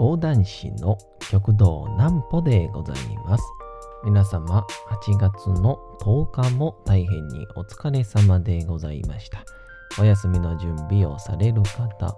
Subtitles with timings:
[0.00, 0.96] 講談師の
[1.30, 2.96] 極道南歩でござい
[3.26, 3.44] ます。
[4.02, 4.66] 皆様、
[5.04, 9.44] 8月の10日も大変にお疲れ様でございました。
[10.00, 12.16] お休みの準備をされる方、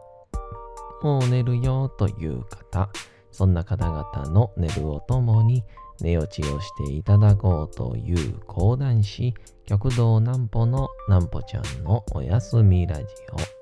[1.02, 2.88] もう寝るよという方、
[3.32, 5.64] そんな方々の寝るをともに
[6.00, 9.34] 寝落ちをしていただこうという講談師、
[9.66, 13.02] 極道南歩の南歩ちゃんのお休みラジ
[13.58, 13.61] オ。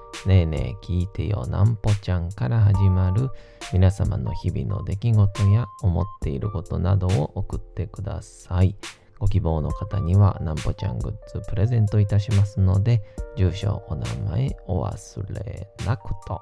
[0.25, 3.29] ねえねえ聞いてよなんぽちゃんから始まる
[3.73, 8.75] 皆様の日々の出来事や思っていることなどを送ってください。
[9.21, 13.03] ご希望の方にはなんぽちゃんグッズプレゼントいたしますので、
[13.37, 16.41] 住所、お名前お忘れなくと、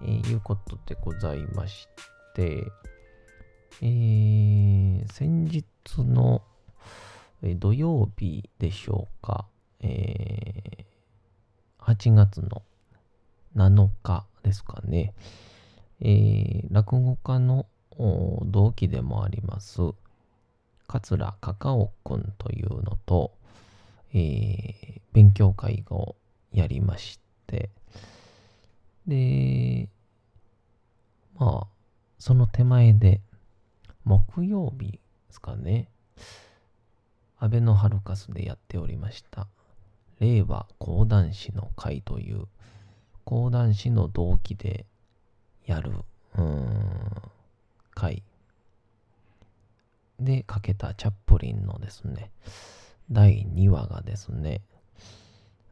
[0.00, 1.88] えー、いうことでございまし
[2.34, 2.64] て、
[3.82, 5.64] えー、先日
[5.98, 6.42] の
[7.42, 9.46] 土曜日でしょうか、
[9.80, 12.62] えー、8月の
[13.56, 15.14] 7日ですかね、
[16.00, 17.66] えー、落語家の
[18.46, 19.80] 同期でもあります、
[20.86, 23.32] 桂カカオくんというのと、
[24.14, 26.16] えー、勉強会を
[26.52, 27.70] やりまして、
[29.06, 29.88] で、
[31.38, 31.66] まあ、
[32.18, 33.20] その手前で、
[34.04, 34.98] 木曜日で
[35.30, 35.88] すかね、
[37.38, 39.46] アベノハルカスでやっておりました、
[40.20, 42.46] 令和講談師の会という、
[43.24, 44.86] 講談師の同期で
[45.64, 45.92] やる、
[46.36, 46.90] うん、
[47.94, 48.22] 会
[50.22, 52.30] でかけたチャップリンのですね、
[53.10, 54.62] 第2話がですね、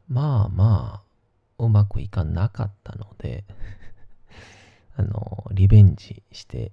[0.07, 3.45] まあまあ、うまくいかなかったので
[4.97, 6.71] あの、リベンジして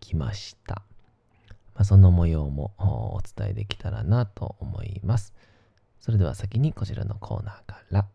[0.00, 0.82] きました。
[1.74, 5.34] まあ、その模様もお伝えできたらなと思います。
[6.00, 8.08] それでは先にこちらのコーナーから。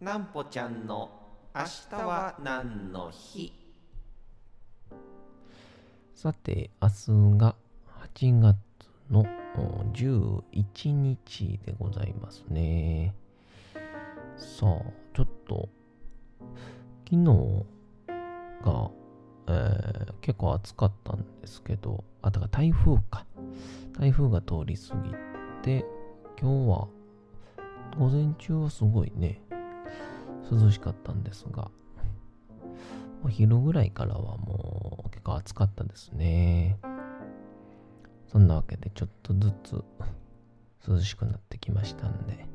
[0.00, 1.08] なんぽちゃんの
[1.54, 1.62] 明
[1.96, 3.52] 日は何の日？
[6.14, 7.54] さて、明日が
[8.16, 8.56] 8月
[9.08, 9.24] の
[9.92, 13.14] 11日でございますね。
[14.36, 14.82] さあ、
[15.14, 15.68] ちょっと、
[17.08, 17.64] 昨日
[18.64, 18.90] が、
[19.46, 23.24] えー、結構暑かったんですけど、あ、だから台風か。
[23.96, 25.14] 台風が通り過ぎ
[25.62, 25.84] て、
[26.40, 26.88] 今日は、
[27.96, 29.40] 午前中はすごいね、
[30.50, 31.70] 涼しかったんですが、
[33.24, 36.78] お昼ぐらいからはもう結構暑かったですね。
[38.28, 39.84] そんなわけでちょっとずつ
[40.86, 42.46] 涼しくなってきましたんで、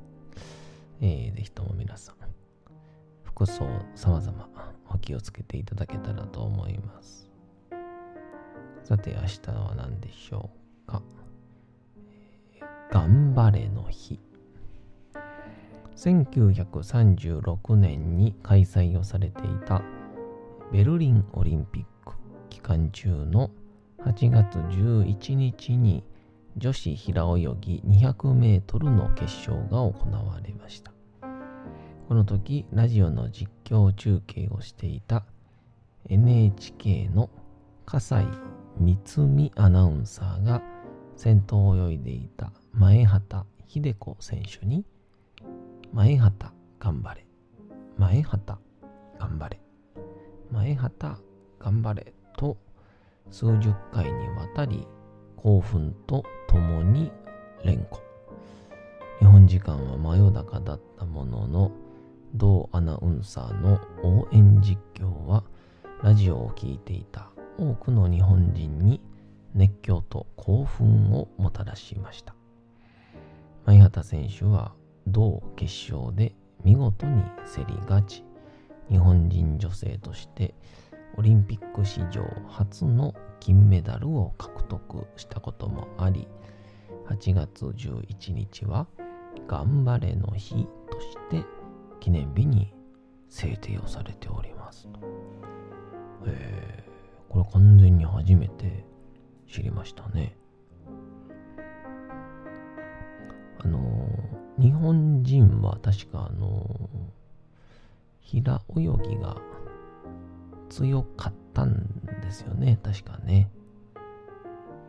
[1.01, 2.16] えー、ぜひとも皆さん、
[3.23, 4.50] 服装様々
[4.89, 7.29] お気をつけていただけたらと思います。
[8.83, 10.50] さて明日は何でしょ
[10.88, 11.01] うか。
[12.91, 14.19] 頑張れの日。
[16.00, 19.84] 1936年に開催をされていた
[20.72, 22.16] ベルリンオリンピック
[22.50, 23.52] 期間中の
[24.06, 26.06] 8月11日に
[26.56, 30.94] 女子平泳ぎ200メートルの決勝が行われました。
[32.08, 35.26] この時、ラジオの実況中継をしていた
[36.10, 37.30] NHK の
[37.86, 38.28] 笠井
[38.80, 40.64] 光美アナウンサーが
[41.16, 44.86] 先頭を泳いでいた前畑秀子選手に
[45.91, 47.25] 前畑頑張れ。
[47.97, 48.59] 前畑
[49.19, 49.59] 頑張れ。
[50.51, 51.16] 前畑
[51.59, 52.13] 頑張れ。
[52.38, 52.57] と
[53.31, 54.88] 数十回にわたり
[55.36, 57.12] 興奮と共に
[57.63, 58.00] 連呼。
[59.19, 61.71] 日本時間は真夜中だったものの、
[62.35, 65.44] 同アナウンサーの応援実況は
[66.03, 69.01] ラジオを聴いていた多くの日本人に
[69.56, 72.35] 熱狂と興奮をもたらしました。
[73.65, 74.74] 前畑選手は
[75.11, 76.33] 同決勝で
[76.63, 77.23] 見事に
[77.56, 78.23] 競り勝ち、
[78.89, 80.53] 日本人女性として
[81.17, 86.27] オリンピック史上初の金メダルを獲得したこともあり、
[87.07, 88.88] 8月11日は
[89.47, 91.44] 頑張れの日として
[92.00, 92.73] 記念日に
[93.29, 95.00] 制定をされておりますと。
[96.25, 98.85] えー、これ完全に初めて
[99.47, 100.35] 知りましたね。
[103.61, 106.89] あのー、日本人は確かあの、
[108.19, 109.38] 平泳ぎが
[110.69, 113.50] 強かったんでですよね、確かね。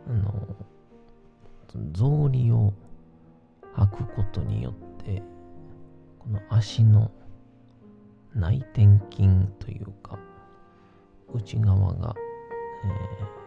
[0.07, 0.47] あの、
[1.93, 2.73] 草履を
[3.75, 4.73] 履くことによっ
[5.03, 5.23] て、
[6.19, 7.09] この足の
[8.35, 10.19] 内転筋というか、
[11.33, 12.13] 内側が、
[12.83, 13.41] えー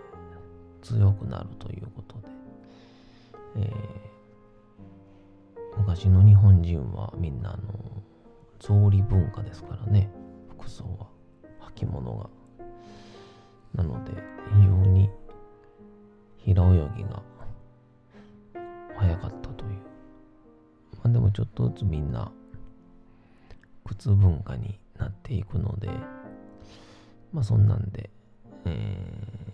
[0.85, 2.29] 強くなるということで、
[3.57, 4.14] えー
[5.77, 7.63] 昔の日本人はみんなあの
[8.59, 10.11] 草履文化ですからね
[10.51, 11.09] 服装は
[11.77, 12.31] 履物が。
[13.75, 14.13] なので
[14.55, 15.11] 非常に
[16.39, 17.23] 平泳ぎが
[18.97, 19.71] 早かったという。
[19.73, 19.79] ま
[21.05, 22.31] あでもちょっとずつみんな
[23.85, 25.89] 靴文化になっていくので
[27.33, 28.11] まあそんなんで、
[28.65, 29.45] えー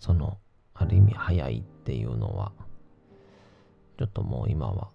[0.00, 0.38] その
[0.74, 2.52] ある意味早いっていうのは
[3.98, 4.88] ちょっともう今は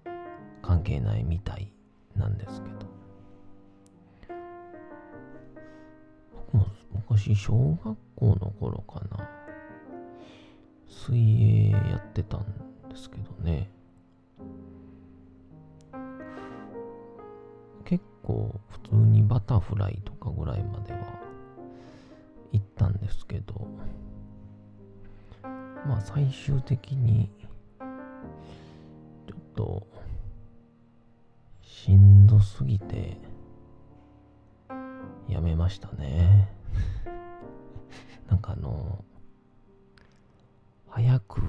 [0.63, 1.71] 関係ないみたい
[2.15, 2.87] なんですけど。
[6.33, 6.65] 僕も
[6.95, 9.29] 昔小学校の頃かな。
[10.87, 12.45] 水泳やってたん
[12.89, 13.69] ですけどね。
[17.83, 20.99] 結構普通にバタフライとかぐらいまでは
[22.53, 23.67] 行ったんですけど。
[25.85, 27.29] まあ最終的に
[29.27, 29.87] ちょっと
[31.73, 33.17] しんどすぎて
[35.27, 36.47] やめましたね。
[38.29, 39.03] なんかあの
[40.87, 41.41] 早く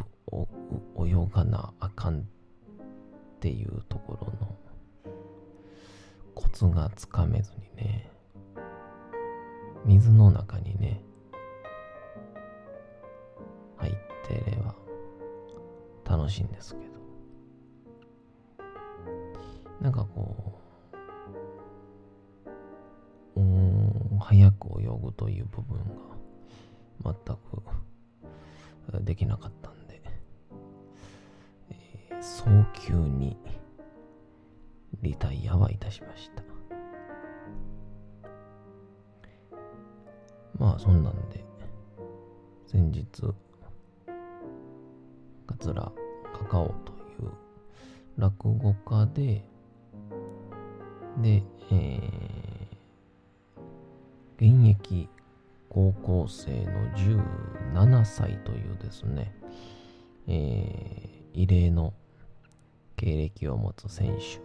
[0.96, 2.22] 泳がなあかんっ
[3.40, 4.56] ていうところの
[6.34, 8.10] コツがつかめずにね
[9.84, 11.02] 水の中にね
[13.76, 13.94] 入っ
[14.26, 14.74] てれば
[16.16, 16.93] 楽しいんですけど。
[19.84, 20.58] なんかこ
[23.36, 25.76] ううん早く泳ぐという部分
[27.04, 27.36] が全
[28.96, 30.00] くできなかったんで、
[31.68, 33.36] えー早急に
[35.02, 36.42] リタイアはいたしました。
[40.58, 41.44] まあそんなんで
[42.66, 43.04] 先日
[45.46, 45.74] 桂
[46.32, 47.30] カカオという
[48.16, 49.44] 落語家で
[51.18, 52.74] で、えー
[54.36, 55.08] 現役
[55.68, 56.90] 高校生の
[57.72, 59.32] 17歳というですね、
[60.26, 61.94] えー異例の
[62.96, 64.38] 経歴を持つ選手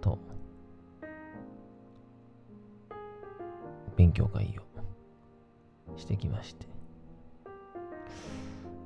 [0.00, 0.18] と
[3.96, 6.66] 勉強会をしてきまして。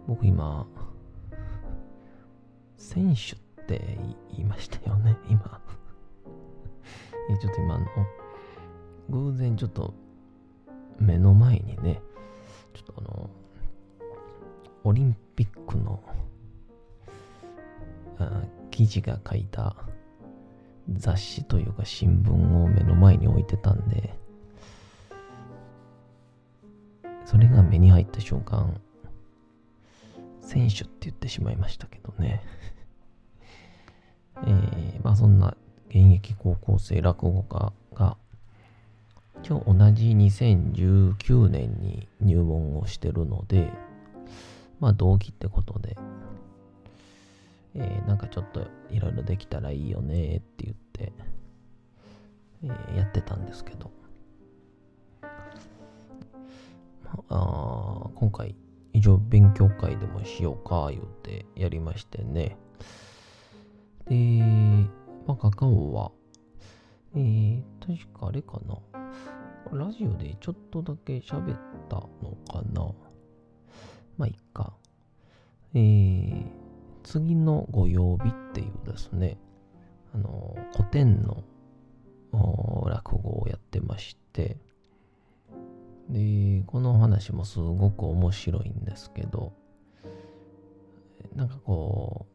[0.07, 0.67] 僕今
[2.77, 3.99] 選手って
[4.31, 5.61] 言いましたよね今。
[7.31, 7.87] えちょっと今の
[9.11, 9.95] 偶然ちょっと
[10.99, 12.01] 目の前にね
[12.73, 13.31] ちょっとあの
[14.85, 16.03] オリンピックの
[18.71, 19.77] 記事が書いた
[20.93, 24.15] 雑誌というか新聞を目の前に置いてたんで
[27.25, 28.81] それが目に入った瞬間
[30.43, 32.43] 選手って言ってしまいましたけどね。
[34.47, 35.57] えー、まあそんな
[35.95, 38.17] 現役高校生落語家が
[39.49, 43.71] 今日同じ2019年に入門をしてるので
[44.81, 45.97] まあ同期ってことで
[47.77, 51.13] えーなんかちょっといろいろできたらいいよねって言って、
[52.65, 53.93] えーやってたんですけど、
[55.23, 55.29] ま
[57.31, 58.57] あ、今回
[58.93, 62.57] 一応勉強会でもしようか言うてやりましてね。
[64.09, 64.89] で、
[65.27, 66.13] ま、カカオは。
[67.17, 68.79] えー、確かあれかな。
[69.73, 72.93] ラジオでちょっとだけ喋ったのかな。
[74.17, 74.75] まあいっか。
[75.75, 76.45] えー、
[77.03, 79.39] 次のご曜日っていうですね、
[80.15, 81.43] あの、古典の
[82.87, 84.59] 落語をやってまして、
[86.09, 89.53] で、この話もすごく面白いんですけど、
[91.35, 92.34] なんかこう、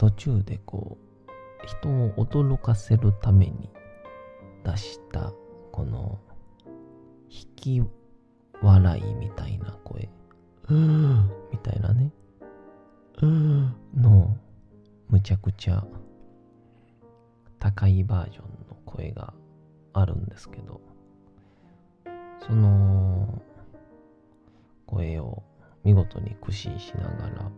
[0.00, 3.68] 途中でこう、人を驚かせるために
[4.64, 5.30] 出した、
[5.72, 6.18] この、
[7.28, 7.82] 引き
[8.62, 10.08] 笑いみたいな声。
[10.70, 12.10] うーみたいなね。
[13.20, 14.38] うーの、
[15.10, 15.84] むちゃくちゃ
[17.58, 19.34] 高いバージョンの声が
[19.92, 20.80] あるんですけど、
[22.46, 23.42] その
[24.86, 25.42] 声を
[25.84, 27.50] 見事に駆使しながら、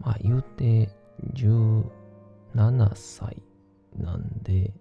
[0.00, 0.90] まあ言うて
[1.34, 1.84] 17
[2.94, 3.42] 歳
[3.96, 4.72] なんで、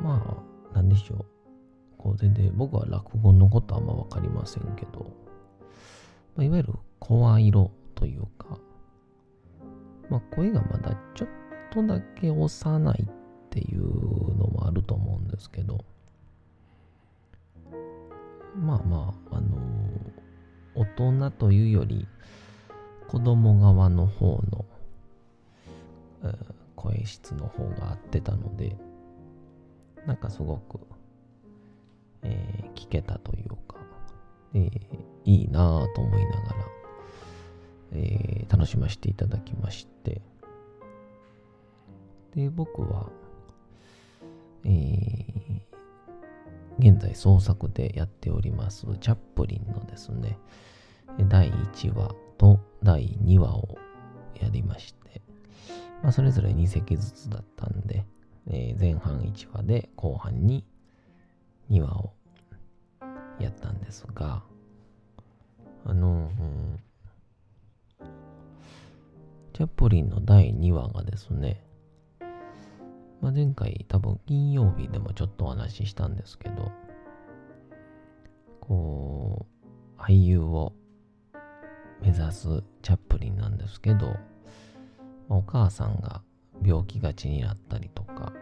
[0.00, 0.42] ま
[0.72, 1.24] あなんでしょう。
[1.98, 5.12] こう全然僕は落語のことあんまわかりませんけど、
[6.34, 8.58] まあ、いわゆる声色というか、
[10.08, 11.28] まあ、声がまだちょっ
[11.70, 13.08] とだけ幼いっ
[13.50, 13.82] ていう
[14.36, 15.84] のもあると思うんですけど、
[18.56, 19.58] まあまあ、あの
[20.74, 20.86] 大
[21.18, 22.08] 人というより、
[23.10, 24.64] 子供側の方の、
[26.76, 28.76] 声質の方が合ってたので、
[30.06, 30.78] なんかすごく、
[32.22, 33.78] えー聞けたというか、
[34.54, 34.70] えー
[35.24, 36.54] いいなぁと思いながら、
[37.94, 40.22] えー楽しませていただきまして、
[42.36, 43.10] で、僕は、
[44.64, 45.60] えー
[46.78, 50.38] 現在創作でやっておりますチャップリンのですね、
[51.28, 53.78] 第1話と第2話を
[54.40, 55.22] やりまして、
[56.02, 58.04] まあ、それぞれ2席ずつだったんで、
[58.48, 60.64] えー前半1話で後半に
[61.70, 62.12] 2話を
[63.38, 64.42] やったんですが、
[65.84, 66.80] あの、うん
[69.52, 71.62] チャップリンの第2話がですね、
[73.20, 76.72] まあ、前回多分金曜日でもちょっとお話ししたんですけど、
[78.60, 79.44] こ
[79.98, 80.72] う、俳優を
[82.02, 84.16] 目指すチャップリンなんですけど、
[85.28, 86.22] お母さんが
[86.64, 88.32] 病気がちになったりとか、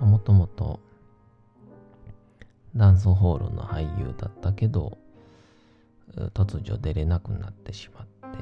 [0.00, 0.80] もともと
[2.74, 4.98] ダンスホールの俳優だったけど、
[6.32, 8.38] 突如出れなくなってしまって、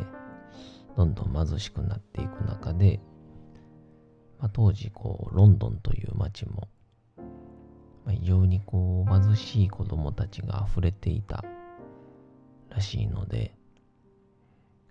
[0.97, 3.00] どんどん貧しくなっていく中で、
[4.38, 6.69] まあ、当時こうロンドンという街も、
[7.17, 7.25] ま
[8.09, 11.45] あ、非常にこう貧しい子供たちが溢れていた
[12.71, 13.55] らしいので、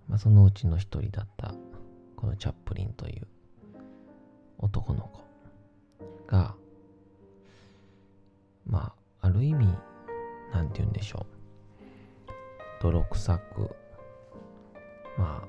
[0.08, 1.54] まあ、そのうちの一人だった
[2.16, 3.28] このチャップリンという
[4.58, 5.22] 男の子
[6.28, 6.56] が
[8.66, 9.68] まあある意味
[10.54, 11.42] なんて言うんでしょう。
[12.82, 13.70] 泥臭く
[15.18, 15.48] まあ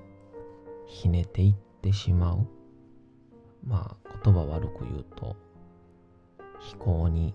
[0.86, 2.46] ひねていってしまう。
[3.66, 5.36] まあ言葉悪く言うと
[6.60, 7.34] 飛行に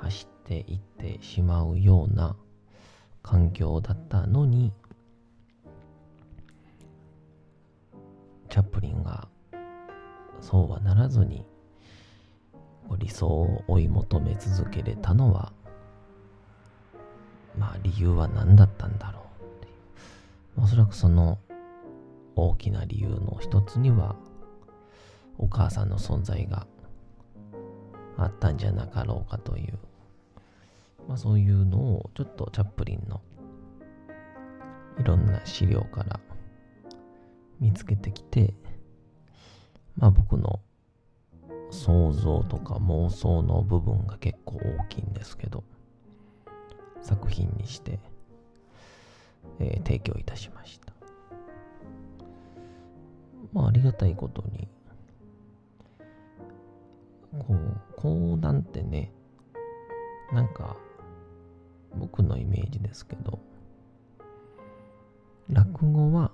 [0.00, 2.36] 走っていってしまうような
[3.22, 4.72] 環境だったのに
[8.48, 9.28] チャップリンが
[10.40, 11.44] そうはならずに
[12.98, 15.52] 理想を追い求め続けれたのは
[17.58, 19.70] まあ理由は何だったんだろうってい
[20.58, 20.64] う。
[20.64, 21.38] おそらくその
[22.36, 24.16] 大きな理由の一つには
[25.38, 26.66] お母さんの存在が
[28.16, 29.78] あったんじゃなかろうかという、
[31.08, 33.20] まあ、そういうのをちょっとチャップリンの
[34.98, 36.20] いろんな資料から
[37.60, 38.54] 見つけてきて、
[39.96, 40.60] まあ僕の
[41.70, 45.64] 想像とか妄想の部分が結構大きいんですけど、
[47.02, 47.98] 作品にして、
[49.60, 50.92] えー提供いたしました。
[53.52, 54.68] まあありがたいことに、
[57.38, 59.12] こう、講談ってね、
[60.32, 60.76] なんか、
[61.96, 63.38] 僕のイメージですけど、
[65.48, 66.30] 落語は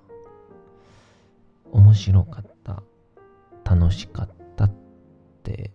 [1.75, 2.83] 面白かった、
[3.65, 4.71] 楽しかったっ
[5.43, 5.71] て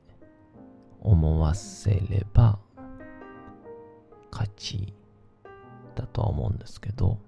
[0.99, 2.59] 思わせれば
[4.33, 4.95] 勝ち
[5.95, 7.19] だとは思うんですけど、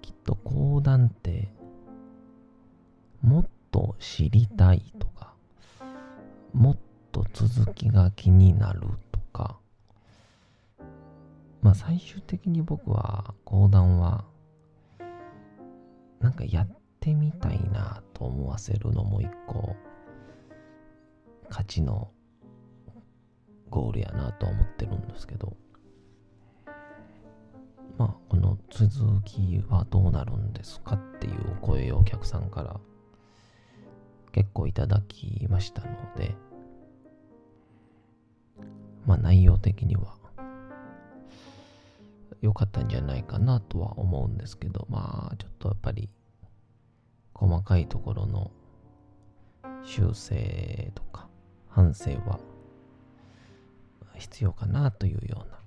[0.00, 1.52] きっと講談って
[3.22, 5.34] もっと知りたいとか、
[6.52, 6.76] もっ
[7.10, 9.58] と続きが気になるとか、
[11.60, 14.24] まあ最終的に僕は講談は
[16.20, 19.74] なんかやってってみたいなと思わせるのも一個
[21.48, 22.10] 勝ちの
[23.70, 25.56] ゴールやなと思ってるんですけど。
[27.96, 32.80] まあこの続きはどうなるんですかっていうお声をお客さんから
[34.32, 36.34] 結構いただきましたので。
[39.06, 40.16] まあ内容的には
[42.42, 44.86] 良かったんじゃないかなとは思うんですけど。
[44.90, 46.10] まあちょっとやっぱり
[47.40, 48.50] 細かいところの
[49.82, 51.26] 修正とか
[51.70, 52.38] 反省は
[54.18, 55.58] 必要かなというような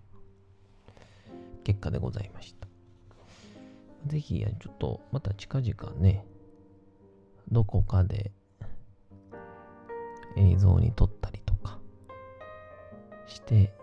[1.63, 2.67] 結果でございました。
[4.05, 6.27] ぜひ、ちょっとまた近々ね、
[7.51, 8.31] どこかで
[10.37, 11.79] 映像に撮ったりとか
[13.25, 13.73] して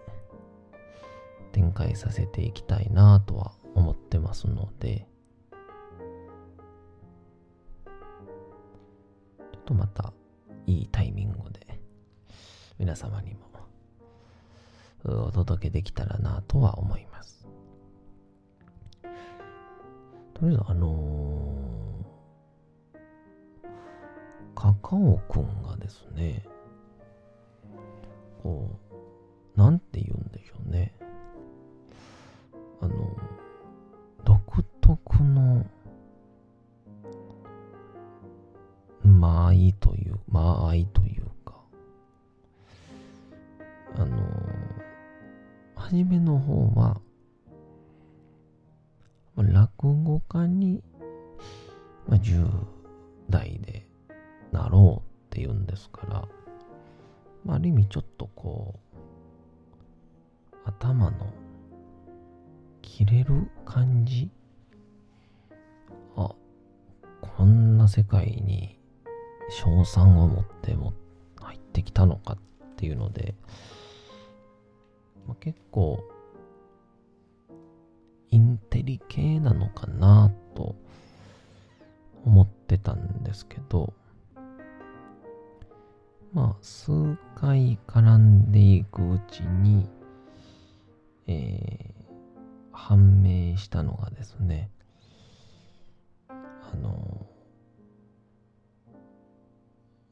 [1.51, 5.09] 展開させていきたいなとは思ってますので、
[9.71, 10.13] とまた
[10.67, 11.79] いいタイミングで
[12.79, 13.41] 皆様にも
[15.05, 17.49] お届けできたらなとは思います。
[20.35, 22.97] とりあえず、あのー、
[24.55, 26.45] カカオくんがですね、
[28.43, 28.77] こ
[29.57, 30.20] う、なんて言うんでしょう
[39.91, 41.57] という、間合いというか、
[43.97, 44.17] あの、
[45.75, 47.01] 初めの方は、
[49.37, 49.71] 落
[50.05, 50.81] 語家に、
[52.07, 52.49] まあ、10
[53.31, 53.85] 代で
[54.53, 56.29] なろうって言うんですから、
[57.45, 58.97] まあ、ある意味ちょっとこう、
[60.67, 61.33] 頭の
[62.81, 64.31] 切れる感じ
[66.17, 66.33] あ、
[67.21, 68.80] こんな世界に
[69.51, 70.95] 賞賛を持っても
[71.41, 72.39] 入ってきたのかっ
[72.77, 73.35] ていうので、
[75.27, 76.03] まあ、結構
[78.31, 80.77] インテリ系なのかなと
[82.25, 83.93] 思ってたんですけど
[86.33, 86.93] まあ数
[87.35, 89.89] 回絡んでいくうちに、
[91.27, 92.01] えー
[92.81, 94.71] 判明したのがですね
[96.29, 97.27] あの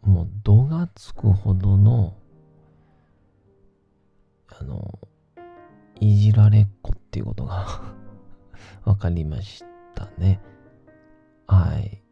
[0.08, 2.16] もう度がつくほどの
[4.48, 4.98] あの
[6.00, 7.66] いじられっ子っていうことが
[8.86, 10.40] わかりましたね。
[11.46, 12.02] はい。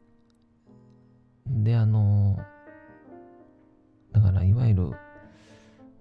[1.46, 2.38] であの
[4.12, 4.90] だからいわゆる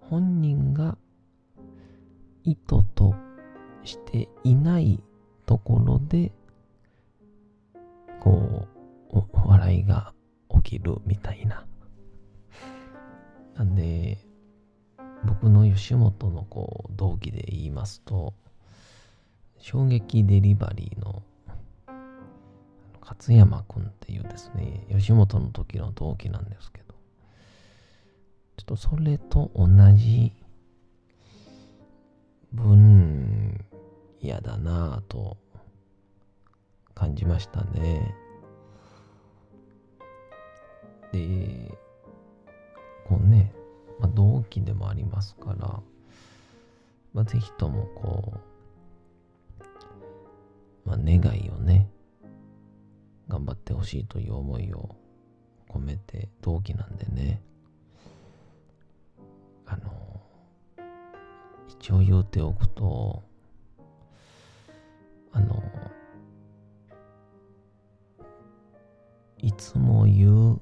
[0.01, 0.97] 本人が
[2.43, 3.15] 意図と
[3.85, 5.01] していない
[5.45, 6.33] ところで
[8.19, 8.67] こ
[9.11, 10.13] う笑いが
[10.49, 11.65] 起きるみたいな。
[13.55, 14.17] なんで
[15.25, 18.33] 僕の吉本のこう同期で言いますと
[19.57, 21.23] 衝撃デリバリーの
[23.01, 26.93] 勝山くんっていうですね吉本の時の同期なんですけど
[28.57, 30.33] ちょっとそれと同じ
[32.51, 33.65] 分
[34.23, 35.37] 野だなぁと
[36.95, 38.15] 感じましたね。
[41.11, 41.77] で、
[43.07, 43.53] こうね、
[43.99, 45.79] まあ、同期でもありますから、
[47.13, 48.33] まあ、ぜひともこ
[50.85, 51.89] う、まあ、願いをね、
[53.27, 54.95] 頑張ってほしいという思いを
[55.69, 57.41] 込めて同期なんでね、
[59.65, 60.21] あの、
[61.67, 63.23] 一応言うておくと、
[65.31, 65.63] あの、
[69.37, 70.61] いつも言う、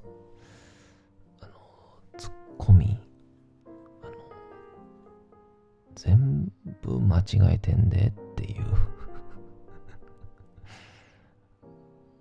[7.24, 8.64] 違えてんでっていう。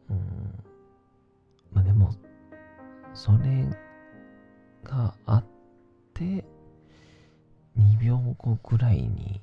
[0.10, 0.64] うん。
[1.72, 2.14] まあでも、
[3.14, 3.66] それ
[4.84, 5.46] があっ
[6.14, 6.46] て、
[7.78, 9.42] 2秒後くらいに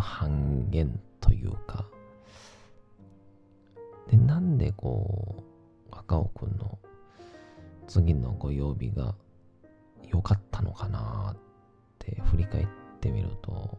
[0.00, 1.86] 半減というか、
[4.10, 5.42] で、なんでこ
[5.90, 6.78] う、赤尾くんの
[7.86, 9.14] 次のご曜日が
[10.08, 11.40] 良かったのかなっ
[11.98, 12.66] て振り返っ
[13.00, 13.78] てみると、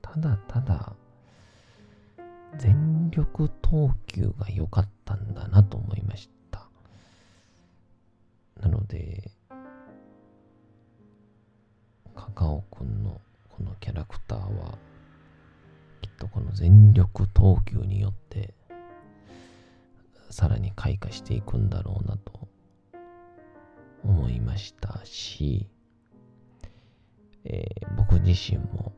[0.00, 0.94] ただただ
[2.58, 6.68] 全力投球が良かったんだなと思いました。
[8.60, 9.30] なので、
[12.14, 14.78] カカオくんのこのキャラクターは、
[16.02, 18.54] きっとこの全力投球によって、
[20.30, 22.48] さらに開花していくんだろうなと
[24.04, 25.68] 思いましたし、
[27.44, 28.92] えー僕自身も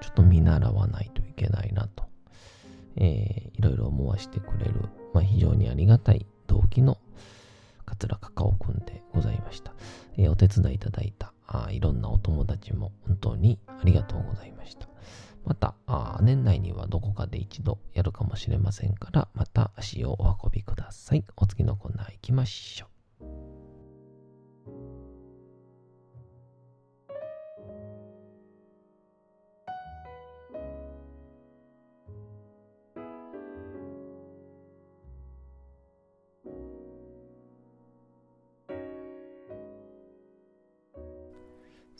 [0.00, 2.04] ちょっと見習わないといけないなと、
[2.96, 6.98] えーいろいろ思わせてくれる、まあ、非常にありがたい動機の
[7.84, 9.74] 桂カカオくんでございました。
[10.16, 14.91] えーお手伝いいただいたあいろんなお友達も本当にありがとうございました。
[15.44, 15.74] また、
[16.20, 21.24] 年内にはどこかで一度やるかもしれませんから、また足をお運びください。
[21.36, 22.91] お次のコーナー行きましょう。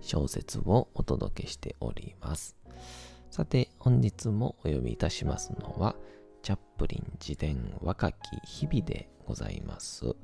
[0.00, 2.56] 小説をお届けしております。
[3.30, 5.94] さて、本日もお読みいたしますのは、
[6.42, 10.14] チャップリン自伝若き日々でございます。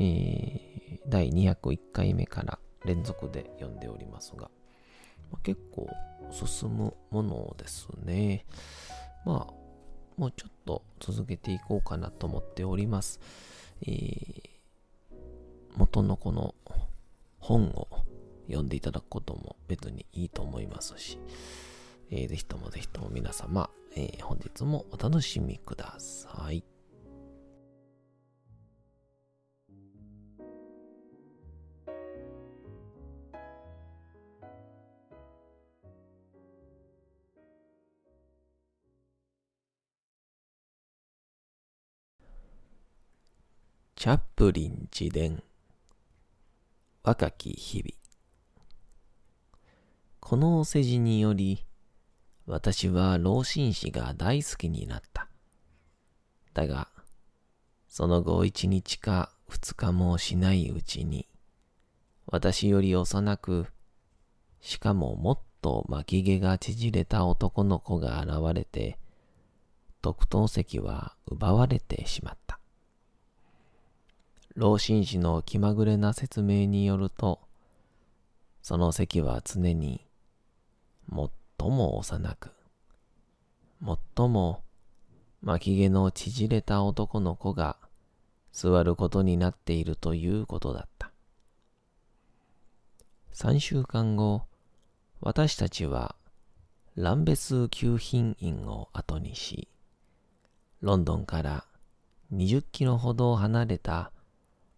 [0.00, 4.50] ー、第201回目から連続で読んでおりますが、
[5.30, 5.88] まあ、結構
[6.30, 8.46] 進むものですね。
[9.24, 9.54] まあ、
[10.16, 13.20] もうちょっと続けていこうかなと思っております。
[13.82, 14.30] えー、
[15.76, 16.54] 元のこの
[17.38, 17.88] 本を
[18.48, 21.18] 読んでいただくことも別にいいと思いますし、
[22.10, 26.64] えー、ぜひともぜひとも皆様、えー、本日もお楽しみください。
[43.96, 45.42] チャップリン自伝
[47.02, 47.97] 若き日々
[50.28, 51.64] このお世辞により、
[52.44, 55.26] 私は老紳士が大好きになった。
[56.52, 56.88] だが、
[57.88, 61.26] その後一日か二日もしないうちに、
[62.26, 63.68] 私より幼く、
[64.60, 68.98] しかももっと巻き毛が縮れた男の子が現れて、
[70.02, 72.60] 特等席は奪われてしまった。
[74.56, 77.40] 老紳士の気まぐれな説明によると、
[78.60, 80.04] その席は常に
[81.10, 82.50] 最も幼く、
[84.16, 84.62] 最も
[85.40, 87.76] 巻き毛の縮れた男の子が
[88.52, 91.12] 座ることになっているということだった。
[93.32, 94.42] 三週間後、
[95.20, 96.16] 私たちは
[96.96, 99.68] ランベス級品院を後にし、
[100.80, 101.64] ロンドンから
[102.32, 104.12] 20キロほど離れた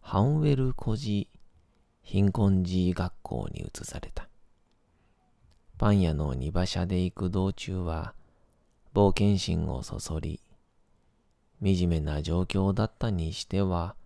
[0.01, 1.29] ハンウェル孤児
[2.03, 4.30] 貧困児学校に移された。
[5.81, 8.13] パン屋の荷馬車で行く道中は、
[8.93, 10.43] 冒険心をそそり、
[11.63, 13.97] 惨めな状況だったにしては、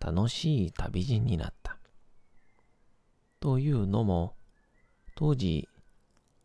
[0.00, 1.78] 楽しい旅路になった。
[3.38, 4.34] というのも、
[5.14, 5.68] 当時、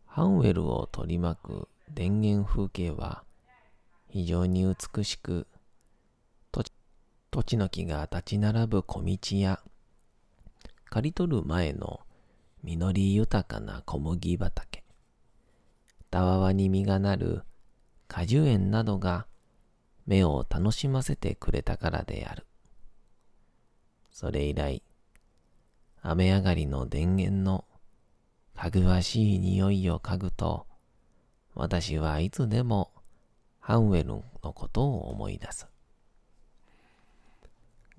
[0.05, 3.23] ハンウェルを取り巻く田園風景は、
[4.09, 5.47] 非常に美しく、
[6.51, 9.59] 土地の木が立ち並ぶ小道や、
[10.91, 12.01] 刈り取る前の
[12.63, 14.83] 実り豊かな小麦畑、
[16.11, 17.43] たわわに実がなる
[18.07, 19.25] 果樹園などが
[20.05, 22.45] 目を楽しませてくれたからである。
[24.11, 24.83] それ以来、
[26.01, 27.65] 雨上がりの田園の
[28.55, 30.67] かぐわしい匂いを嗅ぐと、
[31.55, 32.91] 私はいつでも
[33.59, 35.67] ハンウェルのことを思い出す。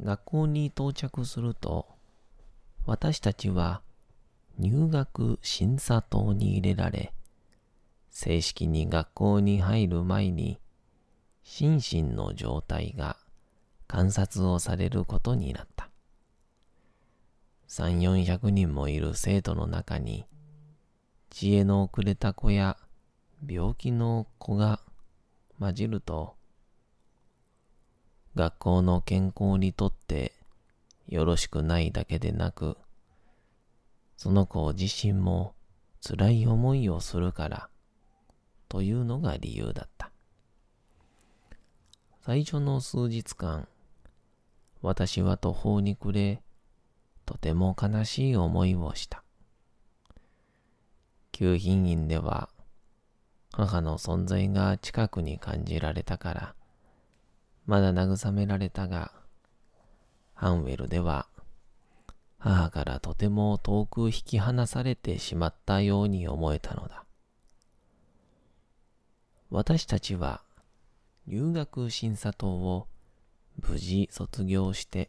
[0.01, 1.88] 学校に到着すると、
[2.87, 3.83] 私たちは
[4.59, 7.12] 入学審査棟に入れられ、
[8.11, 10.61] 正式に学校に入る前に、
[11.43, 13.17] 心身の状態が
[13.87, 15.91] 観察をされることになった。
[17.67, 20.27] 三、四百人もいる生徒の中に、
[21.31, 22.77] 知恵の遅れた子や
[23.49, 24.81] 病気の子が
[25.59, 26.37] 混じると、
[28.35, 30.33] 学校の健康にとって
[31.09, 32.77] よろしくないだけでなく、
[34.23, 35.57] その子自身も
[36.01, 37.69] 辛い思いをするから
[38.69, 40.13] というのが理由だった。
[42.25, 43.67] 最初の数日間、
[44.81, 46.41] 私は途方に暮れ、
[47.27, 49.25] とても悲しい思いをした。
[51.33, 52.49] 旧品院では、
[53.51, 56.55] 母の存在が近くに感じられたから、
[57.67, 59.11] まだ慰められたが、
[60.35, 61.27] ハンウェルでは
[62.45, 67.05] 母からとても遠く引き離されてしまったように思えたのだ。
[69.49, 70.43] 私たちは
[71.29, 72.89] 入学審査棟を
[73.69, 75.09] 無事卒業して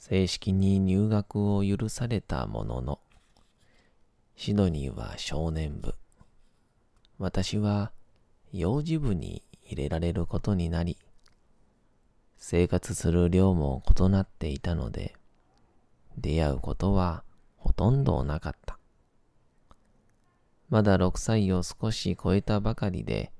[0.00, 2.98] 正式に入学を許されたものの、
[4.34, 5.94] シドニーは少年部、
[7.20, 7.92] 私は
[8.52, 10.96] 幼児部に入れられることになり、
[12.36, 15.14] 生活する量も異なっていたので、
[16.18, 17.24] 出会うことは
[17.56, 18.78] ほとんどなかった。
[20.68, 23.32] まだ6歳を少し超えたばかりで、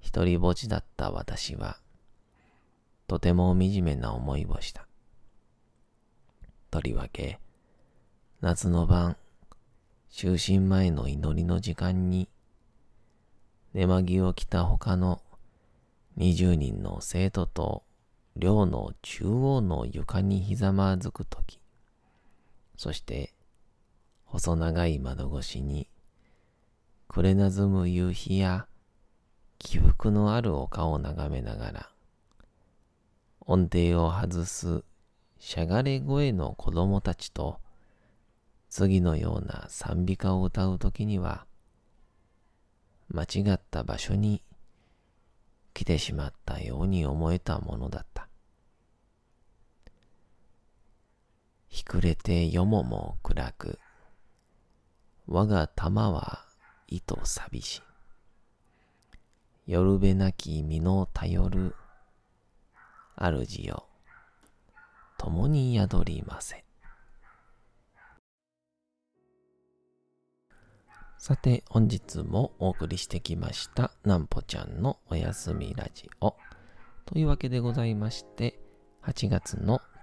[0.00, 1.78] 一人ぼちだった私は、
[3.06, 4.86] とても惨めな思いをした。
[6.70, 7.40] とりわけ、
[8.40, 9.16] 夏の晩、
[10.10, 12.28] 就寝前の祈りの時間に、
[13.72, 15.22] 寝間着を着た他の
[16.18, 17.82] 20人の生徒と
[18.36, 21.61] 寮の中央の床にひざまずくとき、
[22.82, 23.32] そして
[24.24, 25.88] 細長い窓越しに
[27.06, 28.66] 暮れなずむ夕日や
[29.60, 31.90] 起伏のある丘を眺めながら、
[33.38, 34.82] 音程を外す
[35.38, 37.60] しゃがれ声の子供たちと
[38.68, 41.46] 次のような賛美歌を歌うときには、
[43.10, 44.42] 間違った場所に
[45.72, 48.31] 来てしまったように思えたものだった。
[51.72, 53.78] ひくれてよもも暗く、
[55.26, 56.44] 我が玉は
[56.86, 57.82] 糸寂し。
[59.66, 61.74] 夜べなき身の頼る
[63.16, 63.88] 主よ、
[65.16, 66.62] 共に宿りませ。
[71.16, 76.36] さて、本日もお送りしてきました、なんぽちゃんのおやすみラジオ。
[77.06, 78.60] というわけでございまして、
[79.04, 79.80] 8月の